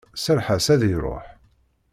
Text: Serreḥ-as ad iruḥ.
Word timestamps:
Serreḥ-as 0.23 0.67
ad 0.73 0.81
iruḥ. 0.93 1.25